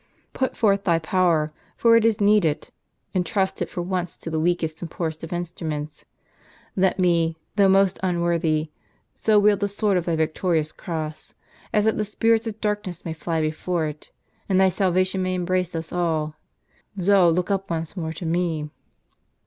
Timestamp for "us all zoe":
15.75-17.31